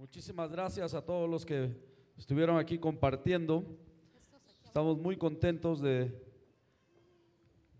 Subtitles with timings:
[0.00, 1.76] Muchísimas gracias a todos los que
[2.16, 3.66] estuvieron aquí compartiendo.
[4.64, 6.24] Estamos muy contentos de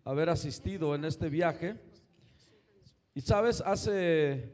[0.04, 1.80] haber asistido en este viaje.
[3.14, 4.52] Y sabes, hace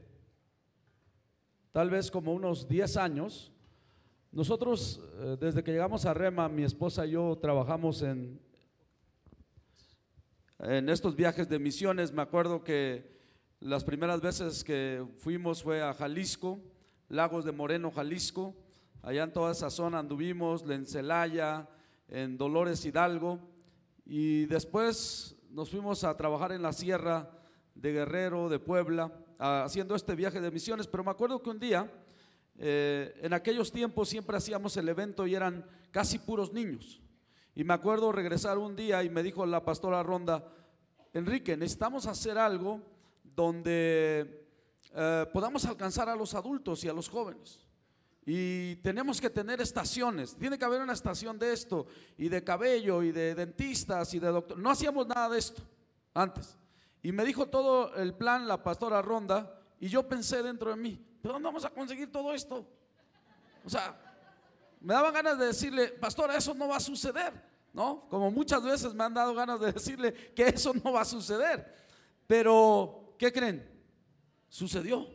[1.72, 3.51] tal vez como unos 10 años,
[4.30, 8.40] nosotros eh, desde que llegamos a Rema, mi esposa y yo trabajamos en,
[10.60, 12.12] en estos viajes de misiones.
[12.12, 13.19] Me acuerdo que
[13.58, 16.60] las primeras veces que fuimos fue a Jalisco
[17.09, 18.54] Lagos de Moreno, Jalisco.
[19.02, 21.69] Allá en toda esa zona anduvimos, en Celaya,
[22.09, 23.38] en Dolores Hidalgo.
[24.05, 27.30] Y después nos fuimos a trabajar en la sierra
[27.74, 30.88] de Guerrero, de Puebla, haciendo este viaje de misiones.
[30.88, 31.88] Pero me acuerdo que un día,
[32.59, 37.00] eh, en aquellos tiempos siempre hacíamos el evento y eran casi puros niños.
[37.55, 40.45] Y me acuerdo regresar un día y me dijo la pastora Ronda,
[41.12, 42.83] Enrique, necesitamos hacer algo
[43.23, 44.45] donde
[44.98, 47.60] eh, podamos alcanzar a los adultos y a los jóvenes.
[48.24, 50.34] Y tenemos que tener estaciones.
[50.36, 54.28] Tiene que haber una estación de esto, y de cabello, y de dentistas, y de
[54.28, 54.58] doctor.
[54.58, 55.62] No hacíamos nada de esto
[56.14, 56.56] antes.
[57.03, 60.98] Y me dijo todo el plan la pastora Ronda, y yo pensé dentro de mí,
[61.20, 62.66] ¿pero dónde vamos a conseguir todo esto?
[63.66, 64.00] O sea,
[64.81, 67.34] me daban ganas de decirle, pastora, eso no va a suceder,
[67.75, 68.08] ¿no?
[68.08, 71.70] Como muchas veces me han dado ganas de decirle que eso no va a suceder.
[72.27, 73.75] Pero, ¿qué creen?
[74.48, 75.06] Sucedió.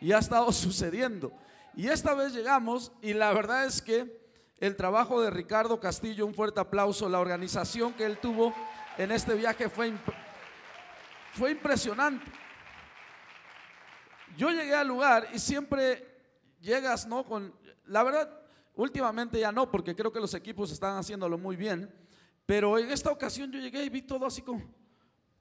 [0.00, 1.32] Y ha estado sucediendo.
[1.74, 4.26] Y esta vez llegamos y la verdad es que
[4.58, 8.54] el trabajo de Ricardo Castillo, un fuerte aplauso, la organización que él tuvo
[8.96, 9.92] en este viaje fue,
[11.32, 12.30] fue impresionante.
[14.36, 16.16] Yo llegué al lugar y siempre
[16.60, 17.24] llegas, ¿no?
[17.24, 18.40] Con, la verdad,
[18.74, 21.92] últimamente ya no, porque creo que los equipos están haciéndolo muy bien,
[22.46, 24.62] pero en esta ocasión yo llegué y vi todo así como,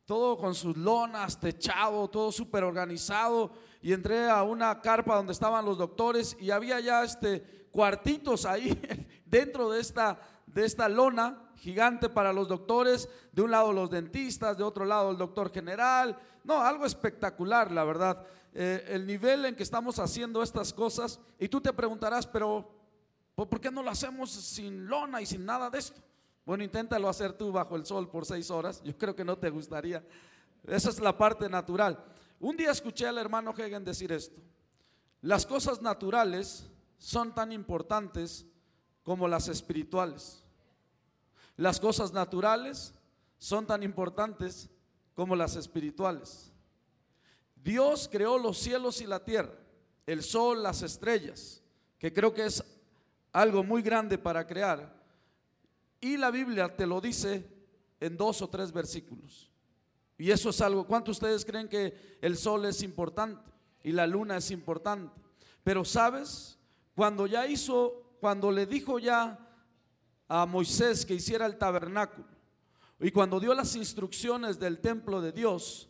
[0.05, 3.51] todo con sus lonas, techado, todo súper organizado.
[3.81, 8.79] Y entré a una carpa donde estaban los doctores y había ya este cuartitos ahí
[9.25, 13.09] dentro de esta, de esta lona gigante para los doctores.
[13.31, 16.17] De un lado los dentistas, de otro lado el doctor general.
[16.43, 18.25] No, algo espectacular, la verdad.
[18.53, 21.19] Eh, el nivel en que estamos haciendo estas cosas.
[21.39, 22.71] Y tú te preguntarás, pero
[23.35, 26.01] ¿por qué no lo hacemos sin lona y sin nada de esto?
[26.45, 28.81] Bueno, inténtalo hacer tú bajo el sol por seis horas.
[28.83, 30.05] Yo creo que no te gustaría.
[30.67, 32.03] Esa es la parte natural.
[32.39, 34.39] Un día escuché al hermano Hegen decir esto.
[35.21, 38.45] Las cosas naturales son tan importantes
[39.03, 40.43] como las espirituales.
[41.57, 42.93] Las cosas naturales
[43.37, 44.69] son tan importantes
[45.15, 46.51] como las espirituales.
[47.55, 49.53] Dios creó los cielos y la tierra,
[50.05, 51.63] el sol, las estrellas,
[51.97, 52.63] que creo que es
[53.31, 54.94] algo muy grande para crear.
[56.05, 57.49] Y la Biblia te lo dice
[57.99, 59.49] en dos o tres versículos.
[60.19, 63.49] Y eso es algo, ¿cuántos de ustedes creen que el sol es importante
[63.81, 65.19] y la luna es importante?
[65.63, 66.59] Pero sabes,
[66.93, 69.49] cuando ya hizo, cuando le dijo ya
[70.27, 72.27] a Moisés que hiciera el tabernáculo
[72.99, 75.89] y cuando dio las instrucciones del templo de Dios,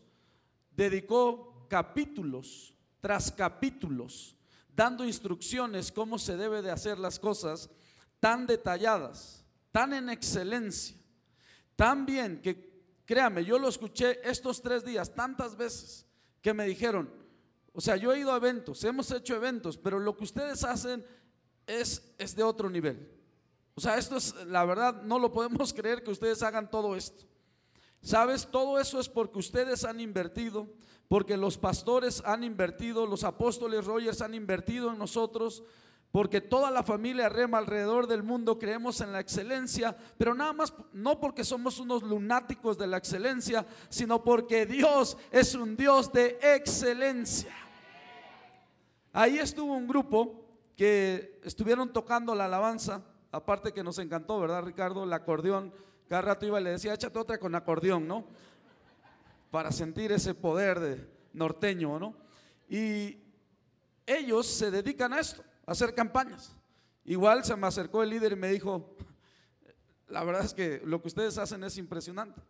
[0.72, 4.38] dedicó capítulos tras capítulos
[4.74, 7.70] dando instrucciones cómo se debe de hacer las cosas
[8.22, 9.45] tan detalladas
[9.76, 10.96] tan en excelencia,
[11.76, 16.06] tan bien que, créame, yo lo escuché estos tres días tantas veces
[16.42, 17.12] que me dijeron,
[17.74, 21.06] o sea, yo he ido a eventos, hemos hecho eventos, pero lo que ustedes hacen
[21.68, 23.06] es, es de otro nivel.
[23.74, 27.26] O sea, esto es, la verdad, no lo podemos creer que ustedes hagan todo esto.
[28.02, 28.48] ¿Sabes?
[28.50, 30.70] Todo eso es porque ustedes han invertido,
[31.10, 35.66] porque los pastores han invertido, los apóstoles Rogers han invertido en nosotros,
[36.16, 40.74] porque toda la familia Rema alrededor del mundo creemos en la excelencia, pero nada más
[40.94, 46.40] no porque somos unos lunáticos de la excelencia, sino porque Dios es un Dios de
[46.42, 47.54] excelencia.
[49.12, 50.46] Ahí estuvo un grupo
[50.78, 55.04] que estuvieron tocando la alabanza, aparte que nos encantó, ¿verdad Ricardo?
[55.04, 55.74] El acordeón,
[56.08, 58.24] cada rato iba y le decía, échate otra con acordeón, ¿no?
[59.52, 62.16] Para sentir ese poder de norteño, ¿no?
[62.70, 63.18] Y
[64.06, 66.56] ellos se dedican a esto hacer campañas.
[67.04, 68.96] Igual se me acercó el líder y me dijo,
[70.08, 72.42] la verdad es que lo que ustedes hacen es impresionante.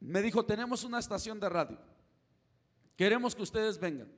[0.00, 1.78] Me dijo, tenemos una estación de radio.
[2.96, 4.08] Queremos que ustedes vengan.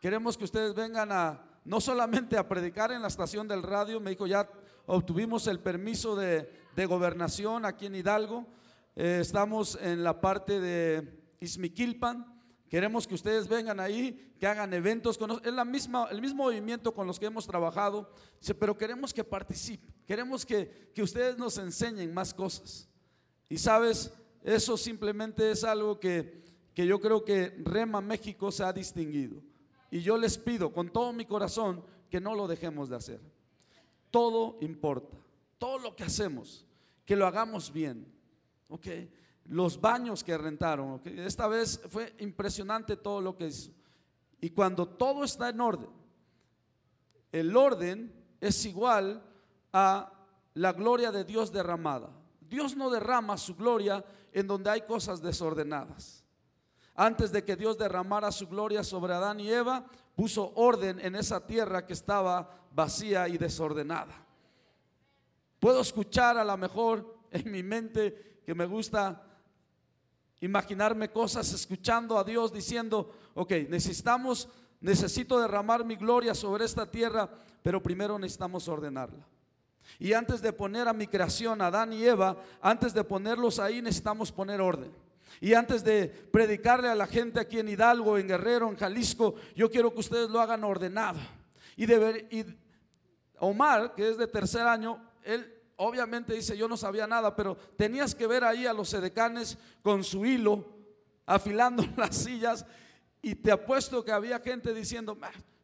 [0.00, 4.10] Queremos que ustedes vengan a, no solamente a predicar en la estación del radio, me
[4.10, 4.48] dijo, ya
[4.86, 6.50] obtuvimos el permiso de,
[6.88, 8.46] gobernación aquí en Hidalgo.
[8.94, 12.35] Eh, estamos en la parte de Izmiquilpan
[12.68, 16.92] Queremos que ustedes vengan ahí, que hagan eventos con Es la misma, el mismo movimiento
[16.92, 18.10] con los que hemos trabajado,
[18.58, 22.88] pero queremos que participen, queremos que, que ustedes nos enseñen más cosas.
[23.48, 26.42] Y sabes, eso simplemente es algo que,
[26.74, 29.40] que yo creo que Rema México se ha distinguido.
[29.90, 33.20] Y yo les pido con todo mi corazón que no lo dejemos de hacer.
[34.10, 35.16] Todo importa.
[35.58, 36.66] Todo lo que hacemos,
[37.04, 38.06] que lo hagamos bien.
[38.68, 38.86] ¿Ok?
[39.48, 41.00] Los baños que rentaron.
[41.04, 43.70] Esta vez fue impresionante todo lo que hizo.
[44.40, 45.90] Y cuando todo está en orden,
[47.32, 49.22] el orden es igual
[49.72, 50.12] a
[50.54, 52.10] la gloria de Dios derramada.
[52.40, 56.24] Dios no derrama su gloria en donde hay cosas desordenadas.
[56.94, 59.84] Antes de que Dios derramara su gloria sobre Adán y Eva,
[60.14, 64.14] puso orden en esa tierra que estaba vacía y desordenada.
[65.58, 69.25] Puedo escuchar a lo mejor en mi mente que me gusta
[70.40, 74.48] imaginarme cosas escuchando a Dios diciendo, ok, necesitamos,
[74.80, 77.28] necesito derramar mi gloria sobre esta tierra,
[77.62, 79.26] pero primero necesitamos ordenarla.
[79.98, 84.32] Y antes de poner a mi creación, Adán y Eva, antes de ponerlos ahí necesitamos
[84.32, 84.92] poner orden.
[85.40, 89.70] Y antes de predicarle a la gente aquí en Hidalgo, en Guerrero, en Jalisco, yo
[89.70, 91.18] quiero que ustedes lo hagan ordenado.
[91.76, 92.58] Y, y
[93.38, 98.14] Omar, que es de tercer año, él obviamente dice, yo no sabía nada, pero tenías
[98.14, 100.64] que ver ahí a los sedecanes con su hilo,
[101.26, 102.66] afilando las sillas,
[103.22, 105.18] y te apuesto que había gente diciendo,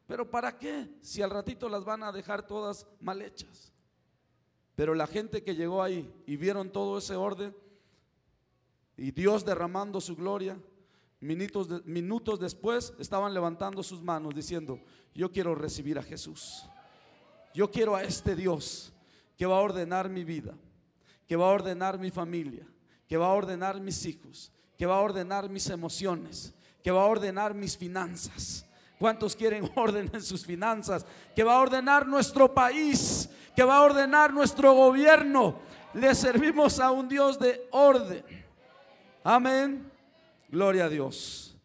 [0.07, 0.89] pero ¿para qué?
[1.01, 3.73] Si al ratito las van a dejar todas mal hechas.
[4.75, 7.55] Pero la gente que llegó ahí y vieron todo ese orden,
[8.97, 10.59] y Dios derramando su gloria,
[11.21, 14.81] minutos, minutos después estaban levantando sus manos diciendo,
[15.15, 16.67] yo quiero recibir a Jesús.
[17.55, 18.92] Yo quiero a este Dios
[19.43, 20.55] que va a ordenar mi vida,
[21.27, 22.65] que va a ordenar mi familia,
[23.09, 27.07] que va a ordenar mis hijos, que va a ordenar mis emociones, que va a
[27.07, 28.65] ordenar mis finanzas.
[29.01, 31.05] ¿Cuántos quieren orden en sus finanzas?
[31.35, 35.59] Que va a ordenar nuestro país, que va a ordenar nuestro gobierno.
[35.93, 38.25] Le servimos a un Dios de orden.
[39.25, 39.91] Amén.
[40.51, 41.59] Gloria a Dios.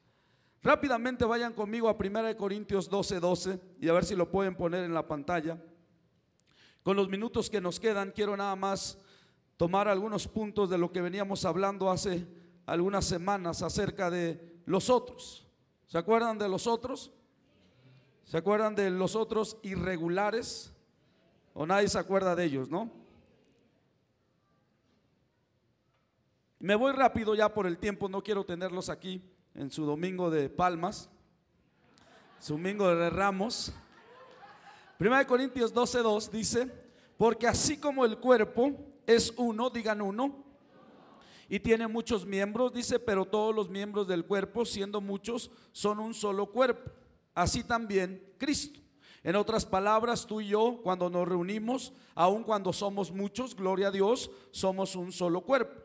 [0.64, 4.84] Rápidamente vayan conmigo a 1 Corintios 12, 12 y a ver si lo pueden poner
[4.84, 5.60] en la pantalla.
[6.88, 8.98] Con los minutos que nos quedan, quiero nada más
[9.58, 12.26] tomar algunos puntos de lo que veníamos hablando hace
[12.66, 15.46] algunas semanas acerca de los otros.
[15.88, 17.12] ¿Se acuerdan de los otros?
[18.24, 20.74] ¿Se acuerdan de los otros irregulares?
[21.54, 22.90] ¿O nadie se acuerda de ellos, no?
[26.60, 29.22] Me voy rápido ya por el tiempo, no quiero tenerlos aquí
[29.56, 31.10] en su domingo de palmas,
[32.40, 33.74] su domingo de ramos.
[35.00, 36.72] 1 Corintios 12:2 dice,
[37.18, 38.72] porque así como el cuerpo
[39.06, 40.44] es uno, digan uno,
[41.50, 46.14] y tiene muchos miembros, dice, pero todos los miembros del cuerpo, siendo muchos, son un
[46.14, 46.92] solo cuerpo.
[47.34, 48.82] Así también Cristo.
[49.24, 53.92] En otras palabras, tú y yo, cuando nos reunimos, aun cuando somos muchos, gloria a
[53.92, 55.82] Dios, somos un solo cuerpo.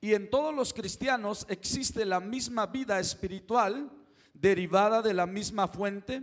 [0.00, 3.90] Y en todos los cristianos existe la misma vida espiritual
[4.34, 6.22] derivada de la misma fuente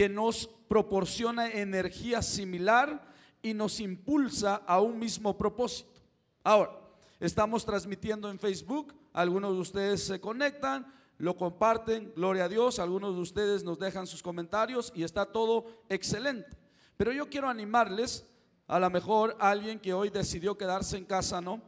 [0.00, 3.06] que nos proporciona energía similar
[3.42, 6.00] y nos impulsa a un mismo propósito.
[6.42, 6.72] Ahora,
[7.20, 13.14] estamos transmitiendo en Facebook, algunos de ustedes se conectan, lo comparten, gloria a Dios, algunos
[13.14, 16.56] de ustedes nos dejan sus comentarios y está todo excelente.
[16.96, 18.24] Pero yo quiero animarles,
[18.68, 21.60] a lo mejor alguien que hoy decidió quedarse en casa, ¿no?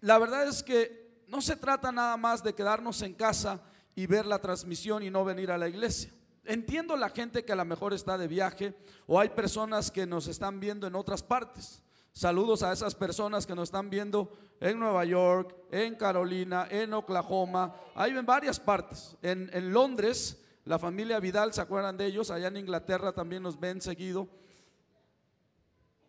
[0.00, 3.60] la verdad es que no se trata nada más de quedarnos en casa
[3.94, 6.10] y ver la transmisión y no venir a la iglesia.
[6.50, 8.74] Entiendo la gente que a lo mejor está de viaje
[9.06, 11.80] o hay personas que nos están viendo en otras partes.
[12.12, 17.76] Saludos a esas personas que nos están viendo en Nueva York, en Carolina, en Oklahoma,
[17.94, 19.16] hay en varias partes.
[19.22, 22.32] En, en Londres, la familia Vidal, ¿se acuerdan de ellos?
[22.32, 24.26] Allá en Inglaterra también nos ven seguido.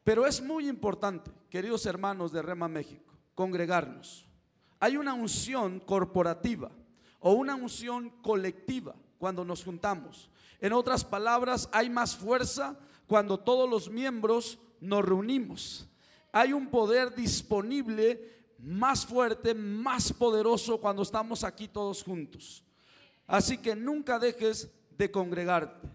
[0.03, 4.25] Pero es muy importante, queridos hermanos de Rema México congregarnos.
[4.79, 6.71] Hay una unción corporativa
[7.19, 10.31] o una unción colectiva cuando nos juntamos.
[10.59, 12.75] En otras palabras, hay más fuerza
[13.05, 15.87] cuando todos los miembros nos reunimos.
[16.31, 22.63] Hay un poder disponible más fuerte, más poderoso cuando estamos aquí todos juntos.
[23.27, 25.87] Así que nunca dejes de congregarte.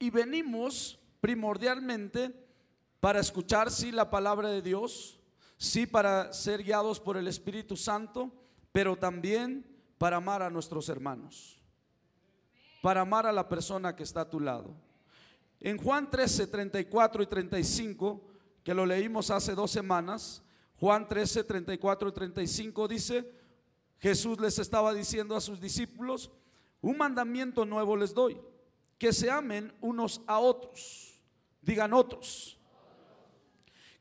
[0.00, 2.34] Y venimos primordialmente
[2.98, 5.20] para escuchar, sí, la palabra de Dios,
[5.58, 8.32] sí para ser guiados por el Espíritu Santo,
[8.72, 9.64] pero también
[9.96, 11.63] para amar a nuestros hermanos,
[12.84, 14.74] para amar a la persona que está a tu lado.
[15.58, 18.20] En Juan 13, 34 y 35,
[18.62, 20.42] que lo leímos hace dos semanas,
[20.78, 23.32] Juan 13, 34 y 35 dice,
[23.98, 26.30] Jesús les estaba diciendo a sus discípulos,
[26.82, 28.38] un mandamiento nuevo les doy,
[28.98, 31.22] que se amen unos a otros,
[31.62, 32.58] digan otros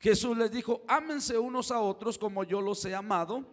[0.04, 3.46] Jesús les dijo, ámense unos a otros como yo los he amado,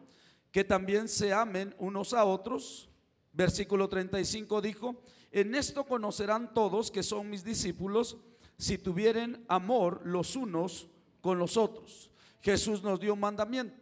[0.51, 2.89] que también se amen unos a otros.
[3.33, 8.17] Versículo 35 dijo, En esto conocerán todos que son mis discípulos
[8.57, 10.89] si tuvieren amor los unos
[11.21, 12.11] con los otros.
[12.41, 13.81] Jesús nos dio un mandamiento.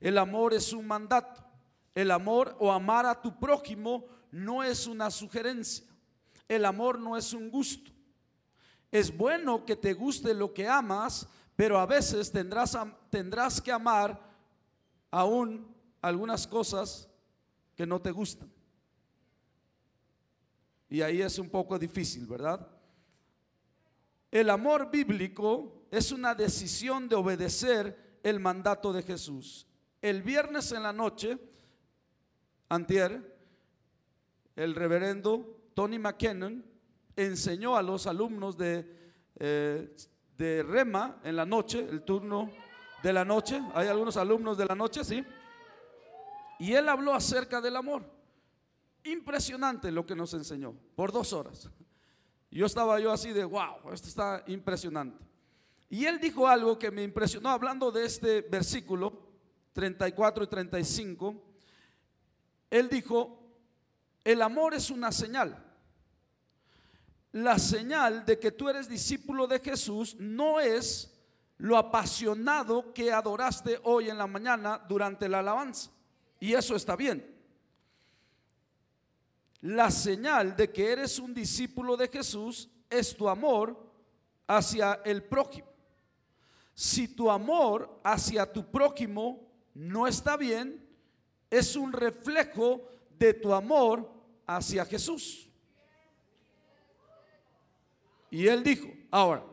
[0.00, 1.44] El amor es un mandato.
[1.94, 5.86] El amor o amar a tu prójimo no es una sugerencia.
[6.48, 7.90] El amor no es un gusto.
[8.90, 12.76] Es bueno que te guste lo que amas, pero a veces tendrás,
[13.10, 14.20] tendrás que amar
[15.10, 17.08] aún algunas cosas
[17.76, 18.57] que no te gustan.
[20.88, 22.66] Y ahí es un poco difícil, ¿verdad?
[24.30, 29.66] El amor bíblico es una decisión de obedecer el mandato de Jesús.
[30.00, 31.38] El viernes en la noche,
[32.68, 33.36] antier,
[34.54, 36.64] el reverendo Tony McKinnon
[37.16, 39.94] enseñó a los alumnos de, eh,
[40.36, 42.50] de Rema en la noche, el turno
[43.02, 43.60] de la noche.
[43.74, 45.24] Hay algunos alumnos de la noche, sí.
[46.58, 48.17] Y él habló acerca del amor.
[49.08, 51.70] Impresionante lo que nos enseñó, por dos horas.
[52.50, 55.24] Yo estaba yo así de, wow, esto está impresionante.
[55.88, 59.28] Y él dijo algo que me impresionó, hablando de este versículo
[59.72, 61.42] 34 y 35.
[62.70, 63.38] Él dijo,
[64.24, 65.64] el amor es una señal.
[67.32, 71.14] La señal de que tú eres discípulo de Jesús no es
[71.56, 75.90] lo apasionado que adoraste hoy en la mañana durante la alabanza.
[76.40, 77.37] Y eso está bien.
[79.60, 83.76] La señal de que eres un discípulo de Jesús es tu amor
[84.46, 85.68] hacia el prójimo.
[86.74, 90.86] Si tu amor hacia tu prójimo no está bien,
[91.50, 92.88] es un reflejo
[93.18, 94.08] de tu amor
[94.46, 95.50] hacia Jesús.
[98.30, 99.44] Y él dijo, ahora,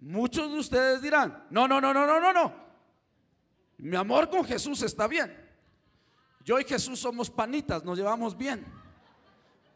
[0.00, 2.66] muchos de ustedes dirán, no, no, no, no, no, no, no.
[3.78, 5.45] Mi amor con Jesús está bien.
[6.46, 8.64] Yo y Jesús somos panitas, nos llevamos bien.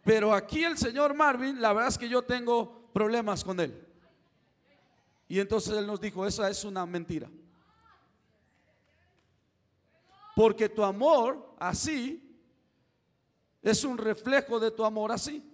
[0.05, 3.89] Pero aquí el señor Marvin, la verdad es que yo tengo problemas con él.
[5.27, 7.29] Y entonces él nos dijo, esa es una mentira.
[10.37, 12.41] Porque tu amor así
[13.62, 15.45] es un reflejo de tu amor así.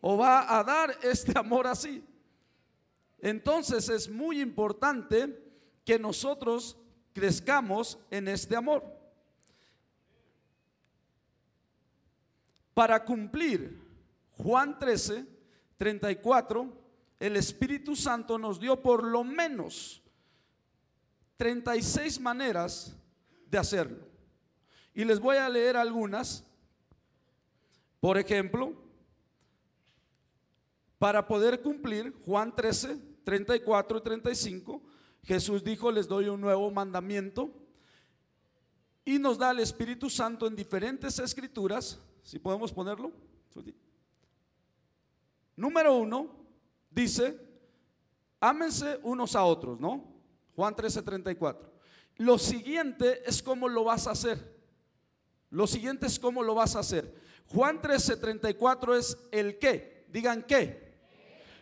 [0.00, 2.02] O va a dar este amor así.
[3.18, 5.38] Entonces es muy importante
[5.84, 6.78] que nosotros
[7.12, 8.99] crezcamos en este amor.
[12.80, 13.78] Para cumplir
[14.38, 15.26] Juan 13,
[15.76, 16.72] 34,
[17.20, 20.00] el Espíritu Santo nos dio por lo menos
[21.36, 22.96] 36 maneras
[23.50, 24.08] de hacerlo.
[24.94, 26.42] Y les voy a leer algunas.
[28.00, 28.72] Por ejemplo,
[30.98, 34.82] para poder cumplir Juan 13, 34 y 35,
[35.24, 37.50] Jesús dijo, les doy un nuevo mandamiento.
[39.04, 43.10] Y nos da el Espíritu Santo en diferentes escrituras si podemos ponerlo.
[45.56, 46.30] Número uno,
[46.88, 47.36] dice,
[48.38, 50.04] ámense unos a otros, ¿no?
[50.54, 51.68] Juan 13, 34.
[52.18, 54.38] Lo siguiente es cómo lo vas a hacer.
[55.50, 57.12] Lo siguiente es cómo lo vas a hacer.
[57.48, 60.06] Juan 13, 34 es el qué.
[60.12, 61.00] Digan qué.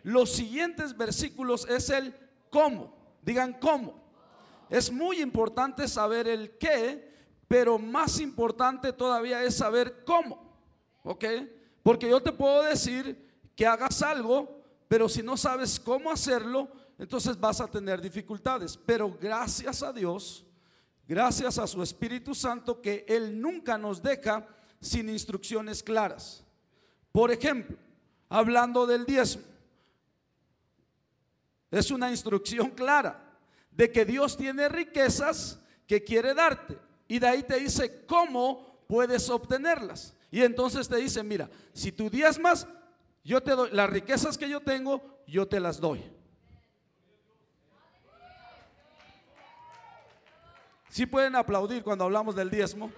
[0.02, 2.14] Los siguientes versículos es el
[2.50, 2.94] cómo.
[3.22, 4.04] Digan cómo.
[4.68, 7.10] Es muy importante saber el qué,
[7.48, 10.47] pero más importante todavía es saber cómo.
[11.08, 11.24] ¿Ok?
[11.82, 13.16] Porque yo te puedo decir
[13.56, 18.76] que hagas algo, pero si no sabes cómo hacerlo, entonces vas a tener dificultades.
[18.76, 20.44] Pero gracias a Dios,
[21.06, 24.46] gracias a su Espíritu Santo, que Él nunca nos deja
[24.82, 26.44] sin instrucciones claras.
[27.10, 27.78] Por ejemplo,
[28.28, 29.44] hablando del diezmo,
[31.70, 33.34] es una instrucción clara
[33.70, 36.78] de que Dios tiene riquezas que quiere darte.
[37.08, 40.17] Y de ahí te dice cómo puedes obtenerlas.
[40.30, 42.66] Y entonces te dice, mira, si tú diezmas,
[43.24, 46.02] yo te doy las riquezas que yo tengo, yo te las doy.
[50.90, 52.90] Si pueden aplaudir cuando hablamos del diezmo.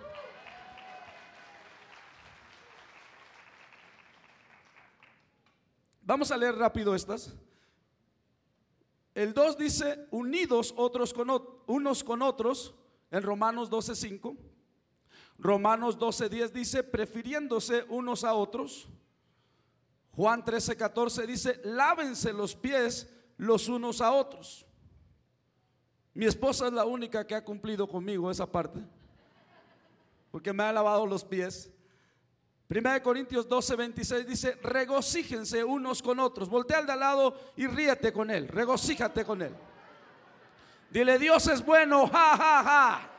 [6.03, 7.35] Vamos a leer rápido estas.
[9.15, 11.31] El 2 dice, unidos otros con,
[11.67, 12.75] unos con otros,
[13.11, 14.50] en Romanos 12:5.
[15.41, 18.89] Romanos 12:10 dice, prefiriéndose unos a otros.
[20.13, 24.67] Juan 13:14 dice, lávense los pies los unos a otros.
[26.13, 28.81] Mi esposa es la única que ha cumplido conmigo esa parte,
[30.31, 31.71] porque me ha lavado los pies.
[32.67, 36.49] Primera de Corintios 12, 26 dice, regocíjense unos con otros.
[36.49, 39.55] Voltea al de al lado y ríete con él, regocíjate con él.
[40.91, 43.10] Dile, Dios es bueno, ja, ja, ja.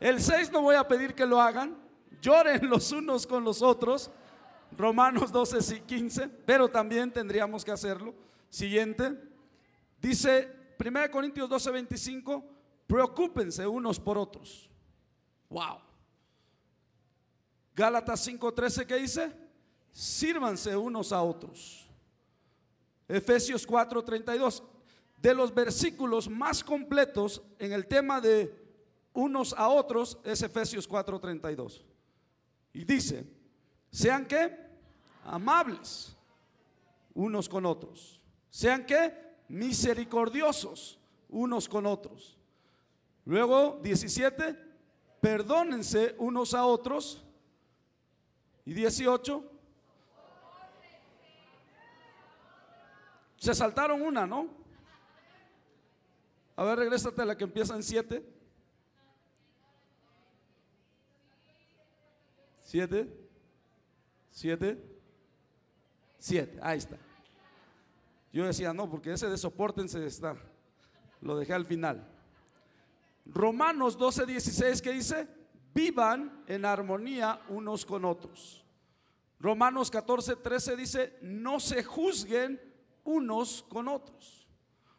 [0.00, 1.76] El 6 no voy a pedir que lo hagan.
[2.22, 4.10] Lloren los unos con los otros.
[4.76, 6.28] Romanos 12 y 15.
[6.28, 8.14] Pero también tendríamos que hacerlo.
[8.48, 9.16] Siguiente.
[10.00, 10.50] Dice
[10.82, 12.44] 1 Corintios 12, 25.
[12.86, 14.70] Preocúpense unos por otros.
[15.50, 15.80] Wow.
[17.74, 19.32] Gálatas 5:13, ¿qué dice?
[19.92, 21.86] Sírvanse unos a otros.
[23.08, 24.62] Efesios 4:32.
[25.16, 28.69] De los versículos más completos en el tema de
[29.12, 31.82] unos a otros es Efesios 4:32.
[32.72, 33.26] Y dice,
[33.90, 34.56] sean que
[35.24, 36.16] amables
[37.14, 38.20] unos con otros.
[38.48, 39.12] Sean que
[39.48, 40.98] misericordiosos
[41.28, 42.38] unos con otros.
[43.24, 44.56] Luego 17,
[45.20, 47.24] perdónense unos a otros.
[48.64, 49.44] Y 18,
[53.36, 54.48] se saltaron una, ¿no?
[56.56, 58.39] A ver, regrésate a la que empieza en 7.
[62.70, 63.12] 7,
[64.30, 64.78] 7,
[66.20, 66.96] 7, ahí está.
[68.32, 70.36] Yo decía, no, porque ese de soportense está.
[71.20, 72.06] Lo dejé al final.
[73.26, 75.26] Romanos 12, 16, ¿qué dice?
[75.74, 78.64] Vivan en armonía unos con otros.
[79.40, 82.60] Romanos 14, 13 dice, no se juzguen
[83.02, 84.46] unos con otros.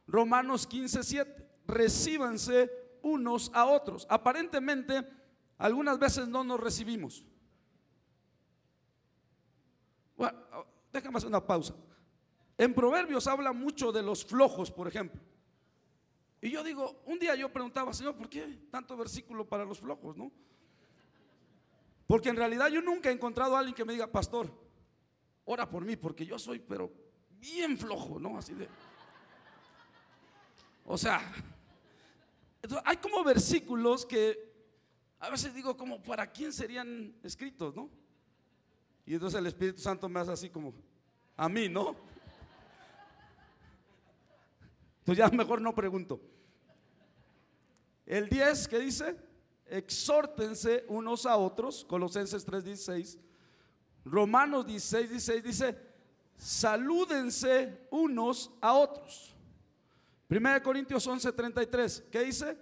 [0.07, 2.69] Romanos 15, 7, recíbanse
[3.01, 4.05] unos a otros.
[4.09, 5.07] Aparentemente,
[5.57, 7.25] algunas veces no nos recibimos.
[10.21, 10.37] Bueno,
[10.93, 11.73] déjame hacer una pausa.
[12.55, 15.19] En Proverbios habla mucho de los flojos, por ejemplo.
[16.39, 20.15] Y yo digo, un día yo preguntaba, Señor, ¿por qué tanto versículo para los flojos,
[20.15, 20.31] no?
[22.05, 24.53] Porque en realidad yo nunca he encontrado a alguien que me diga, pastor,
[25.45, 26.93] ora por mí, porque yo soy, pero
[27.39, 28.37] bien flojo, ¿no?
[28.37, 28.69] Así de.
[30.85, 31.33] O sea,
[32.85, 34.37] hay como versículos que
[35.17, 37.89] a veces digo, como, ¿para quién serían escritos, no?
[39.11, 40.73] Y entonces el Espíritu Santo me hace así como,
[41.35, 41.97] a mí, ¿no?
[44.99, 46.21] Entonces ya mejor no pregunto.
[48.05, 49.17] El 10, ¿qué dice?
[49.65, 53.19] Exhórtense unos a otros, Colosenses 3:16.
[54.05, 55.77] Romanos 16, 16 dice,
[56.37, 59.35] salúdense unos a otros.
[60.29, 62.57] 1 Corintios 11, 33, ¿qué dice?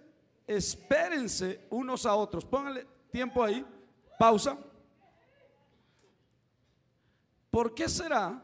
[0.47, 2.43] Espérense unos a otros.
[2.43, 3.63] Pónganle tiempo ahí,
[4.17, 4.57] pausa.
[7.49, 8.43] ¿Por qué será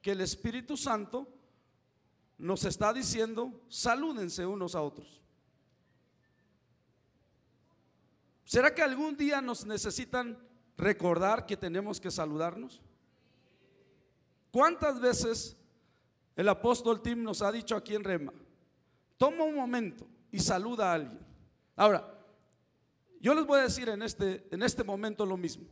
[0.00, 1.28] que el Espíritu Santo
[2.38, 5.22] nos está diciendo, salúdense unos a otros?
[8.44, 10.38] ¿Será que algún día nos necesitan
[10.76, 12.82] recordar que tenemos que saludarnos?
[14.50, 15.56] ¿Cuántas veces
[16.36, 18.32] el apóstol Tim nos ha dicho aquí en Rema,
[19.16, 21.18] toma un momento y saluda a alguien?
[21.74, 22.14] Ahora,
[23.20, 25.64] yo les voy a decir en este, en este momento lo mismo,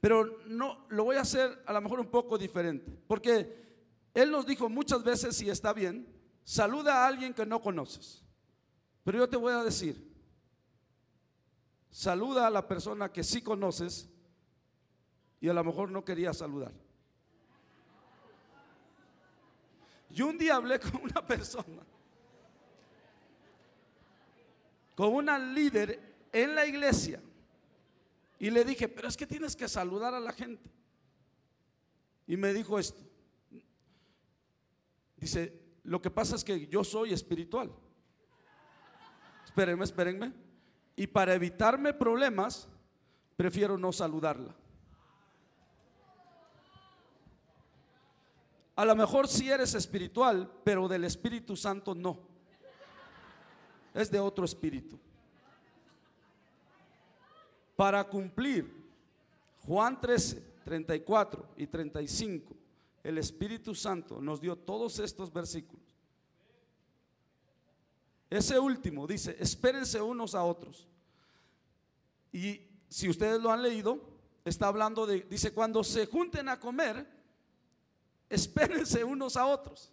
[0.00, 3.66] pero no lo voy a hacer a lo mejor un poco diferente, porque
[4.14, 6.06] él nos dijo muchas veces, si está bien,
[6.44, 8.22] saluda a alguien que no conoces.
[9.04, 10.14] Pero yo te voy a decir,
[11.90, 14.08] saluda a la persona que sí conoces
[15.40, 16.72] y a lo mejor no quería saludar.
[20.10, 21.82] Yo un día hablé con una persona,
[24.94, 27.20] con una líder en la iglesia,
[28.38, 30.70] y le dije, pero es que tienes que saludar a la gente.
[32.26, 33.02] Y me dijo esto.
[35.16, 37.72] Dice, lo que pasa es que yo soy espiritual.
[39.44, 40.32] Espérenme, espérenme.
[40.96, 42.68] Y para evitarme problemas,
[43.36, 44.54] prefiero no saludarla.
[48.74, 52.18] A lo mejor si eres espiritual, pero del Espíritu Santo no.
[53.94, 55.00] Es de otro espíritu.
[57.76, 58.74] Para cumplir
[59.66, 62.56] Juan 13, 34 y 35,
[63.04, 65.84] el Espíritu Santo nos dio todos estos versículos.
[68.28, 70.88] Ese último dice, espérense unos a otros.
[72.32, 74.00] Y si ustedes lo han leído,
[74.44, 77.06] está hablando de, dice, cuando se junten a comer,
[78.28, 79.92] espérense unos a otros.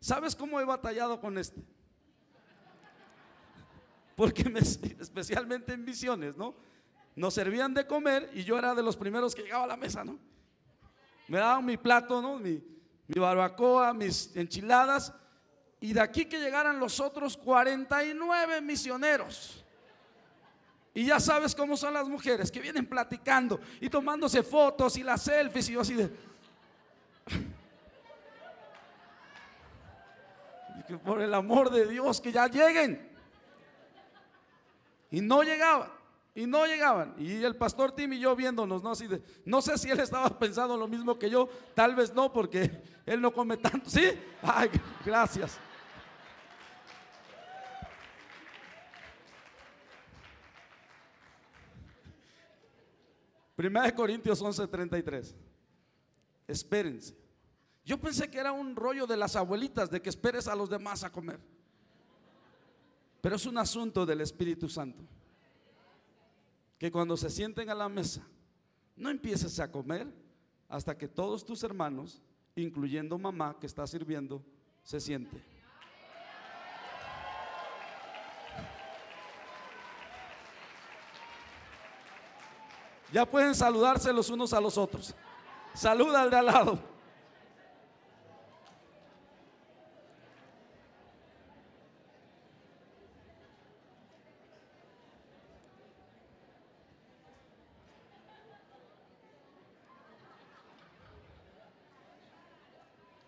[0.00, 1.62] ¿Sabes cómo he batallado con este?
[4.16, 4.42] Porque
[5.00, 6.54] especialmente en visiones, ¿no?
[7.16, 10.04] Nos servían de comer y yo era de los primeros que llegaba a la mesa,
[10.04, 10.18] ¿no?
[11.28, 12.38] Me daban mi plato, ¿no?
[12.38, 12.62] Mi,
[13.08, 15.12] barbacoa, mis enchiladas.
[15.80, 19.64] Y de aquí que llegaran los otros 49 misioneros.
[20.92, 25.22] Y ya sabes cómo son las mujeres que vienen platicando y tomándose fotos y las
[25.22, 26.10] selfies y yo así de...
[31.04, 33.10] por el amor de Dios que ya lleguen.
[35.10, 36.03] Y no llegaba.
[36.34, 37.14] Y no llegaban.
[37.16, 38.90] Y el pastor Tim y yo viéndonos, ¿no?
[38.90, 42.32] Así de, no sé si él estaba pensando lo mismo que yo, tal vez no,
[42.32, 43.88] porque él no come tanto.
[43.88, 44.02] ¿Sí?
[44.42, 44.68] Ay,
[45.04, 45.58] gracias.
[53.54, 55.32] Primera de Corintios 11:33.
[56.48, 57.16] Espérense.
[57.84, 61.04] Yo pensé que era un rollo de las abuelitas, de que esperes a los demás
[61.04, 61.38] a comer.
[63.20, 65.04] Pero es un asunto del Espíritu Santo.
[66.84, 68.20] Que cuando se sienten a la mesa,
[68.94, 70.06] no empieces a comer
[70.68, 72.20] hasta que todos tus hermanos,
[72.54, 74.44] incluyendo mamá que está sirviendo,
[74.82, 75.42] se siente.
[83.10, 85.14] Ya pueden saludarse los unos a los otros.
[85.72, 86.93] Saluda al de al lado.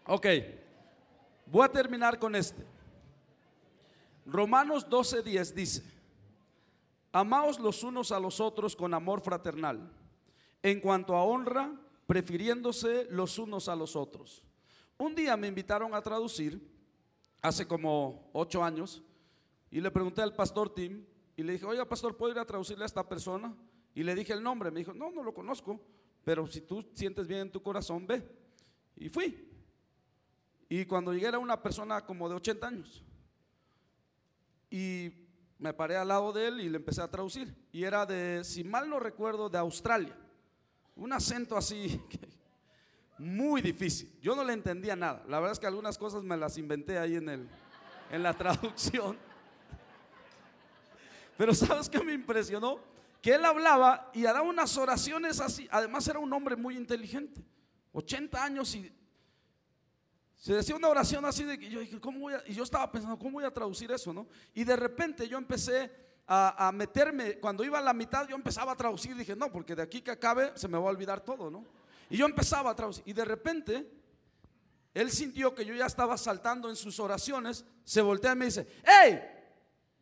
[0.08, 0.26] Ok,
[1.46, 2.64] voy a terminar con este.
[4.24, 5.82] Romanos 12:10 dice,
[7.12, 9.90] amaos los unos a los otros con amor fraternal,
[10.62, 11.72] en cuanto a honra,
[12.06, 14.44] prefiriéndose los unos a los otros.
[14.96, 16.60] Un día me invitaron a traducir,
[17.42, 19.02] hace como ocho años,
[19.72, 21.04] y le pregunté al pastor Tim,
[21.36, 23.54] y le dije, oiga pastor, ¿puedo ir a traducirle a esta persona?
[23.92, 25.80] Y le dije el nombre, me dijo, no, no lo conozco,
[26.22, 28.22] pero si tú sientes bien en tu corazón, ve.
[28.96, 29.45] Y fui.
[30.68, 33.04] Y cuando llegué era una persona como de 80 años.
[34.70, 35.12] Y
[35.58, 37.54] me paré al lado de él y le empecé a traducir.
[37.72, 40.16] Y era de, si mal no recuerdo, de Australia.
[40.96, 42.00] Un acento así
[43.18, 44.12] muy difícil.
[44.20, 45.22] Yo no le entendía nada.
[45.28, 47.48] La verdad es que algunas cosas me las inventé ahí en, el,
[48.10, 49.16] en la traducción.
[51.36, 52.80] Pero ¿sabes qué me impresionó?
[53.22, 55.68] Que él hablaba y daba unas oraciones así.
[55.70, 57.44] Además era un hombre muy inteligente.
[57.92, 58.92] 80 años y
[60.36, 62.42] se decía una oración así de que yo dije, ¿cómo a?
[62.46, 64.26] Y yo estaba pensando, ¿cómo voy a traducir eso, no?
[64.54, 65.90] Y de repente yo empecé
[66.28, 69.14] a, meterme, cuando iba a la mitad, yo empezaba a traducir.
[69.16, 71.64] Dije, no, porque de aquí que acabe se me va a olvidar todo, ¿no?
[72.10, 73.04] Y yo empezaba a traducir.
[73.06, 73.90] Y de repente,
[74.92, 77.64] él sintió que yo ya estaba saltando en sus oraciones.
[77.84, 79.20] Se voltea y me dice, ¡Hey!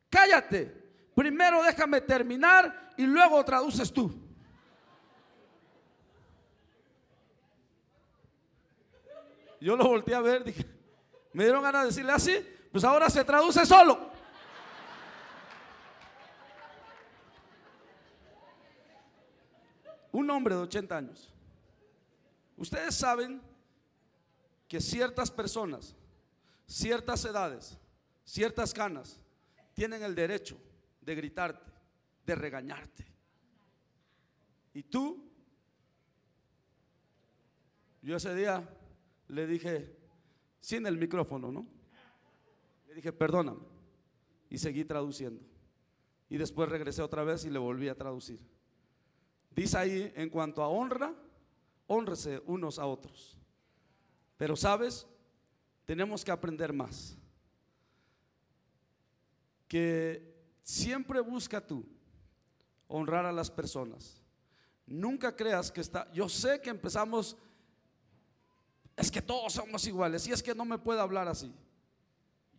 [0.08, 0.82] Cállate.
[1.14, 4.23] Primero déjame terminar y luego traduces tú.
[9.64, 10.66] Yo lo volteé a ver, dije,
[11.32, 14.10] me dieron ganas de decirle así, pues ahora se traduce solo.
[20.12, 21.32] Un hombre de 80 años.
[22.58, 23.40] Ustedes saben
[24.68, 25.96] que ciertas personas,
[26.66, 27.78] ciertas edades,
[28.22, 29.18] ciertas canas,
[29.72, 30.58] tienen el derecho
[31.00, 31.72] de gritarte,
[32.26, 33.06] de regañarte.
[34.74, 35.26] Y tú,
[38.02, 38.62] yo ese día
[39.28, 39.96] le dije,
[40.60, 41.66] sin el micrófono, ¿no?
[42.88, 43.60] Le dije, perdóname.
[44.50, 45.42] Y seguí traduciendo.
[46.28, 48.40] Y después regresé otra vez y le volví a traducir.
[49.50, 51.14] Dice ahí, en cuanto a honra,
[51.86, 53.38] honrese unos a otros.
[54.36, 55.06] Pero sabes,
[55.84, 57.16] tenemos que aprender más.
[59.68, 61.86] Que siempre busca tú
[62.88, 64.20] honrar a las personas.
[64.86, 67.36] Nunca creas que está, yo sé que empezamos
[68.96, 71.52] es que todos somos iguales y es que no me puede hablar así.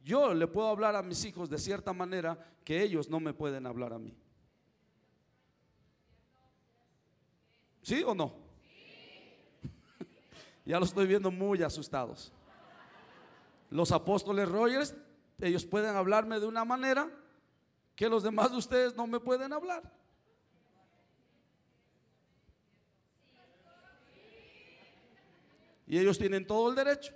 [0.04, 3.66] Yo le puedo hablar a mis hijos de cierta manera que ellos no me pueden
[3.66, 4.16] hablar a mí.
[7.82, 8.34] ¿Sí o no?
[10.66, 12.32] ya los estoy viendo muy asustados.
[13.70, 14.96] Los apóstoles Rogers,
[15.40, 17.10] ellos pueden hablarme de una manera
[17.96, 19.92] que los demás de ustedes no me pueden hablar.
[25.88, 27.14] Y ellos tienen todo el derecho.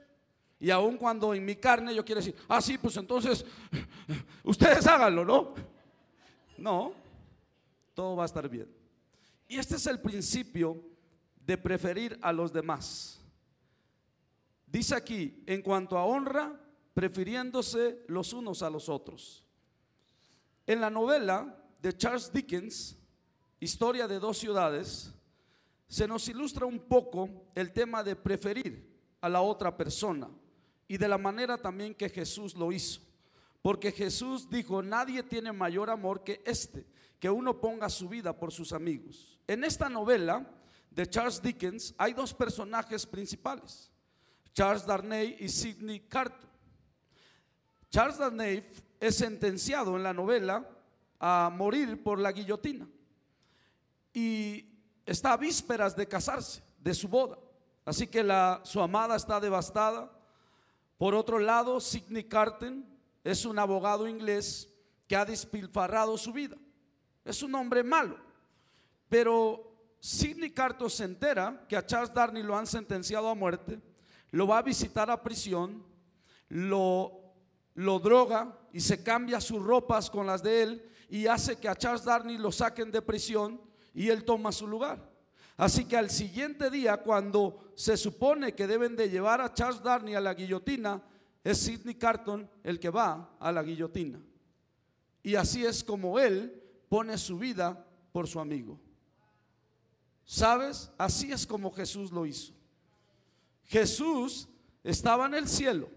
[0.59, 3.45] Y aun cuando en mi carne yo quiero decir, ah, sí, pues entonces
[4.43, 5.53] ustedes háganlo, ¿no?
[6.57, 6.93] No,
[7.93, 8.69] todo va a estar bien.
[9.47, 10.83] Y este es el principio
[11.45, 13.21] de preferir a los demás.
[14.67, 16.59] Dice aquí, en cuanto a honra,
[16.93, 19.43] prefiriéndose los unos a los otros.
[20.67, 22.99] En la novela de Charles Dickens,
[23.61, 25.13] Historia de dos ciudades,
[25.89, 28.87] se nos ilustra un poco el tema de preferir
[29.21, 30.29] a la otra persona
[30.87, 33.01] y de la manera también que Jesús lo hizo.
[33.63, 36.85] Porque Jesús dijo, nadie tiene mayor amor que este,
[37.19, 39.39] que uno ponga su vida por sus amigos.
[39.47, 40.47] En esta novela
[40.91, 43.91] de Charles Dickens hay dos personajes principales,
[44.53, 46.49] Charles Darnay y Sidney Carton.
[47.89, 48.63] Charles Darnay
[48.99, 50.69] es sentenciado en la novela
[51.19, 52.87] a morir por la guillotina.
[54.13, 54.68] y
[55.09, 57.37] está a vísperas de casarse, de su boda.
[57.83, 60.11] Así que la, su amada está devastada.
[60.97, 62.85] Por otro lado, Sidney Carton
[63.23, 64.69] es un abogado inglés
[65.07, 66.55] que ha despilfarrado su vida.
[67.25, 68.17] Es un hombre malo.
[69.07, 73.81] Pero Sidney Carton se entera que a Charles Darney lo han sentenciado a muerte,
[74.29, 75.83] lo va a visitar a prisión,
[76.49, 77.19] lo,
[77.73, 81.75] lo droga y se cambia sus ropas con las de él y hace que a
[81.75, 83.68] Charles Darney lo saquen de prisión
[83.99, 85.11] y él toma su lugar.
[85.57, 90.15] Así que al siguiente día, cuando se supone que deben de llevar a Charles Darney
[90.15, 91.03] a la guillotina,
[91.43, 94.21] es Sidney Carton el que va a la guillotina.
[95.21, 98.79] Y así es como él pone su vida por su amigo.
[100.23, 100.89] ¿Sabes?
[100.97, 102.53] Así es como Jesús lo hizo.
[103.65, 104.47] Jesús
[104.81, 105.89] estaba en el cielo,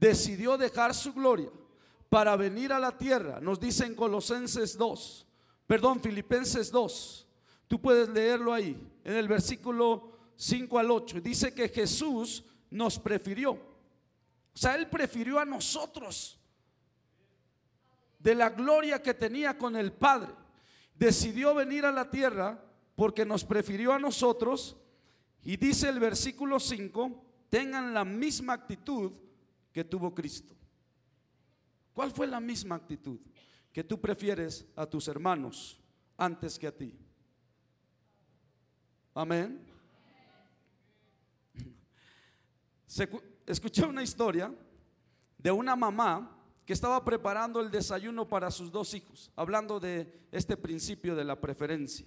[0.00, 1.52] decidió dejar su gloria
[2.08, 3.40] para venir a la tierra.
[3.40, 5.27] Nos dice en Colosenses 2,
[5.68, 7.28] perdón, Filipenses 2.
[7.68, 11.20] Tú puedes leerlo ahí, en el versículo 5 al 8.
[11.20, 13.52] Dice que Jesús nos prefirió.
[13.52, 16.40] O sea, Él prefirió a nosotros
[18.18, 20.32] de la gloria que tenía con el Padre.
[20.94, 22.60] Decidió venir a la tierra
[22.96, 24.76] porque nos prefirió a nosotros.
[25.42, 29.12] Y dice el versículo 5, tengan la misma actitud
[29.72, 30.54] que tuvo Cristo.
[31.92, 33.18] ¿Cuál fue la misma actitud?
[33.78, 35.80] Que tú prefieres a tus hermanos
[36.16, 36.98] antes que a ti.
[39.14, 39.64] Amén.
[43.46, 44.52] escuché una historia
[45.38, 46.28] de una mamá
[46.66, 51.40] que estaba preparando el desayuno para sus dos hijos, hablando de este principio de la
[51.40, 52.04] preferencia.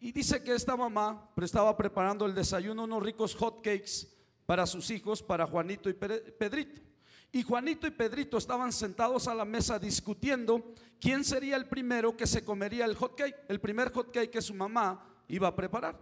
[0.00, 4.08] Y dice que esta mamá estaba preparando el desayuno, unos ricos hot cakes
[4.46, 6.91] para sus hijos, para Juanito y Pedrito.
[7.32, 12.26] Y Juanito y Pedrito estaban sentados a la mesa discutiendo quién sería el primero que
[12.26, 15.98] se comería el hot cake, el primer hot cake que su mamá iba a preparar.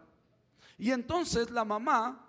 [0.76, 2.26] Y entonces la mamá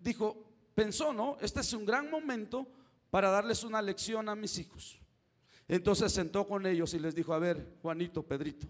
[0.00, 1.36] dijo, pensó, ¿no?
[1.42, 2.66] Este es un gran momento
[3.10, 4.98] para darles una lección a mis hijos.
[5.66, 8.66] Entonces sentó con ellos y les dijo, a ver, Juanito, Pedrito,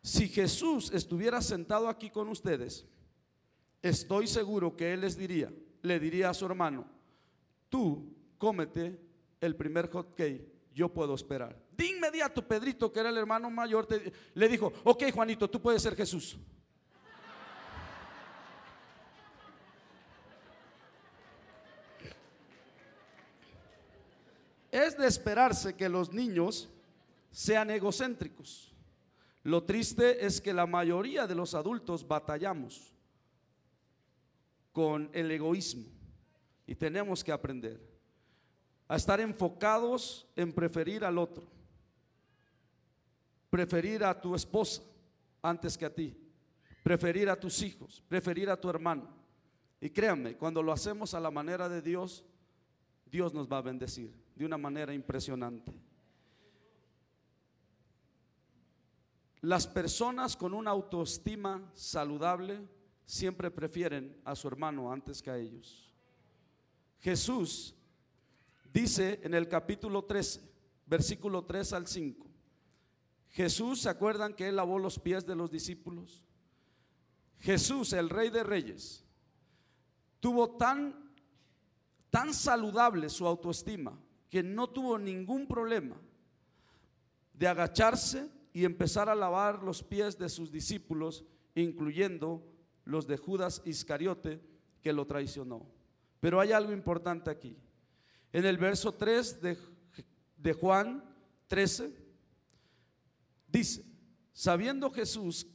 [0.00, 2.86] si Jesús estuviera sentado aquí con ustedes,
[3.82, 5.52] estoy seguro que Él les diría,
[5.82, 6.86] le diría a su hermano,
[7.68, 9.00] tú cómete
[9.40, 10.14] el primer hot
[10.74, 11.58] yo puedo esperar.
[11.70, 13.88] De inmediato Pedrito, que era el hermano mayor,
[14.34, 16.36] le dijo, ok Juanito, tú puedes ser Jesús.
[24.70, 26.68] Es de esperarse que los niños
[27.30, 28.74] sean egocéntricos.
[29.42, 32.92] Lo triste es que la mayoría de los adultos batallamos
[34.70, 35.86] con el egoísmo
[36.66, 37.93] y tenemos que aprender
[38.88, 41.46] a estar enfocados en preferir al otro,
[43.50, 44.82] preferir a tu esposa
[45.42, 46.16] antes que a ti,
[46.82, 49.08] preferir a tus hijos, preferir a tu hermano.
[49.80, 52.24] Y créanme, cuando lo hacemos a la manera de Dios,
[53.06, 55.72] Dios nos va a bendecir de una manera impresionante.
[59.40, 62.66] Las personas con una autoestima saludable
[63.04, 65.92] siempre prefieren a su hermano antes que a ellos.
[67.00, 67.74] Jesús
[68.74, 70.42] dice en el capítulo 13,
[70.84, 72.26] versículo 3 al 5.
[73.30, 76.22] Jesús, ¿se acuerdan que él lavó los pies de los discípulos?
[77.38, 79.04] Jesús, el rey de reyes,
[80.20, 81.02] tuvo tan
[82.10, 83.98] tan saludable su autoestima
[84.30, 85.96] que no tuvo ningún problema
[87.32, 91.24] de agacharse y empezar a lavar los pies de sus discípulos,
[91.56, 92.46] incluyendo
[92.84, 94.40] los de Judas Iscariote,
[94.80, 95.66] que lo traicionó.
[96.20, 97.56] Pero hay algo importante aquí.
[98.34, 99.56] En el verso 3 de,
[100.38, 101.04] de Juan
[101.46, 101.94] 13,
[103.46, 103.84] dice,
[104.32, 105.46] sabiendo Jesús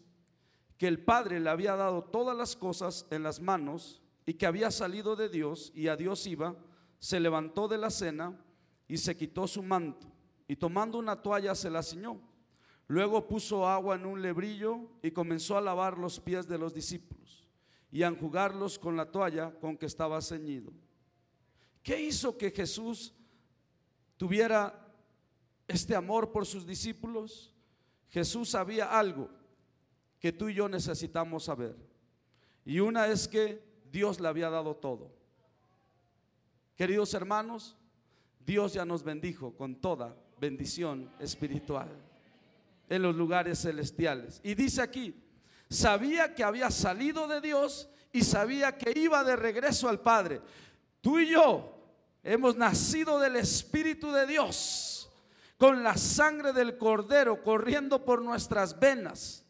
[0.78, 4.72] que el Padre le había dado todas las cosas en las manos y que había
[4.72, 6.56] salido de Dios y a Dios iba,
[7.00, 8.42] se levantó de la cena
[8.88, 10.08] y se quitó su manto
[10.48, 12.22] y tomando una toalla se la ciñó.
[12.88, 17.46] Luego puso agua en un lebrillo y comenzó a lavar los pies de los discípulos
[17.92, 20.72] y a enjugarlos con la toalla con que estaba ceñido.
[21.90, 23.16] ¿Qué hizo que Jesús
[24.16, 24.80] tuviera
[25.68, 27.52] este amor por sus discípulos?
[28.10, 29.28] Jesús sabía algo
[30.20, 31.76] que tú y yo necesitamos saber.
[32.64, 35.12] Y una es que Dios le había dado todo.
[36.76, 37.76] Queridos hermanos,
[38.46, 41.90] Dios ya nos bendijo con toda bendición espiritual
[42.88, 44.42] en los lugares celestiales.
[44.44, 45.16] Y dice aquí,
[45.72, 50.40] sabía que había salido de Dios y sabía que iba de regreso al Padre.
[51.02, 51.78] Tú y yo
[52.24, 55.10] hemos nacido del Espíritu de Dios,
[55.58, 59.46] con la sangre del Cordero corriendo por nuestras venas.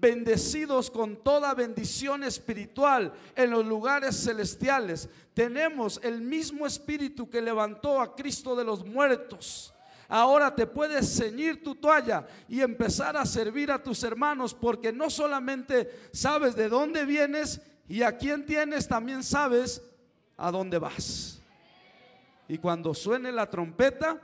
[0.00, 5.08] bendecidos con toda bendición espiritual en los lugares celestiales.
[5.34, 9.74] Tenemos el mismo espíritu que levantó a Cristo de los muertos.
[10.08, 15.10] Ahora te puedes ceñir tu toalla y empezar a servir a tus hermanos porque no
[15.10, 19.82] solamente sabes de dónde vienes y a quién tienes, también sabes
[20.36, 21.37] a dónde vas.
[22.48, 24.20] Y cuando suene la trompeta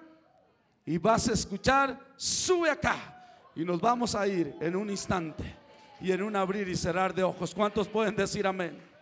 [0.86, 2.96] y vas a escuchar, sube acá
[3.54, 5.56] y nos vamos a ir en un instante
[6.00, 7.54] y en un abrir y cerrar de ojos.
[7.54, 8.93] ¿Cuántos pueden decir amén?